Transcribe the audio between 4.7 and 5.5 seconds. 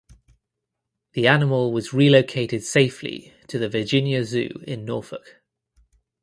Norfolk.